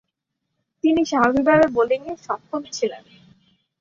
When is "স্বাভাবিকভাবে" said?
1.05-1.65